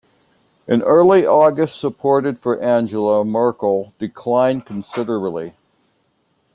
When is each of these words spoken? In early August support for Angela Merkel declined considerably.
In 0.67 0.81
early 0.81 1.27
August 1.27 1.79
support 1.79 2.35
for 2.39 2.59
Angela 2.59 3.23
Merkel 3.23 3.93
declined 3.99 4.65
considerably. 4.65 5.53